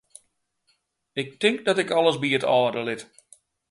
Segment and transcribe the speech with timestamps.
[1.13, 3.01] Ik tink dat ik alles by it âlde lit.